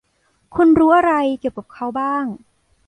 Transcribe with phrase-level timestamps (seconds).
[0.55, 2.25] คุณรู้อะไรเกี่ยวกับเขาบ้าง